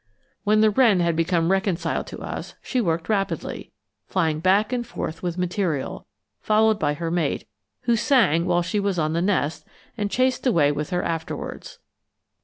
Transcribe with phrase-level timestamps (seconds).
[0.43, 3.71] When the wren had become reconciled to us she worked rapidly,
[4.07, 6.07] flying back and forth with material,
[6.39, 7.47] followed by her mate,
[7.81, 9.63] who sang while she was on the nest
[9.95, 11.77] and chased away with her afterwards.